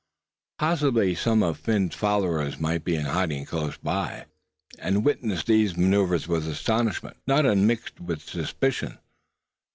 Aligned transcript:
Possibly 0.57 1.13
some 1.13 1.43
of 1.43 1.59
Phin's 1.59 1.93
followers 1.93 2.59
might 2.59 2.83
be 2.83 2.95
in 2.95 3.05
hiding 3.05 3.45
close 3.45 3.77
by, 3.77 4.25
and 4.79 5.05
witness 5.05 5.43
these 5.43 5.77
maneuvers 5.77 6.27
with 6.27 6.47
astonishment, 6.47 7.17
not 7.27 7.45
unmixed 7.45 7.99
with 8.01 8.23
suspicion. 8.23 8.97